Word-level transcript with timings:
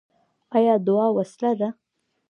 آیا 0.55 0.75
دعا 0.87 1.07
وسله 1.17 1.51
ده؟ 1.59 1.69